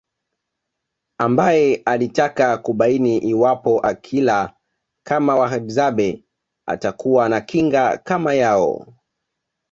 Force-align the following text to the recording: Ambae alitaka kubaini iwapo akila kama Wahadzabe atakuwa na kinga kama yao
Ambae 1.17 1.81
alitaka 1.85 2.57
kubaini 2.57 3.17
iwapo 3.17 3.79
akila 3.79 4.55
kama 5.05 5.35
Wahadzabe 5.35 6.25
atakuwa 6.67 7.29
na 7.29 7.41
kinga 7.41 7.97
kama 7.97 8.33
yao 8.33 8.87